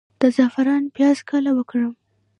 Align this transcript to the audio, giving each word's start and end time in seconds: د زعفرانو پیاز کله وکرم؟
د 0.21 0.23
زعفرانو 0.35 0.91
پیاز 0.95 1.17
کله 1.29 1.51
وکرم؟ 1.57 1.93